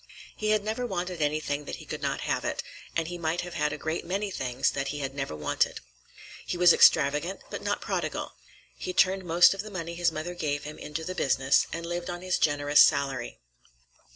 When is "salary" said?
12.81-13.37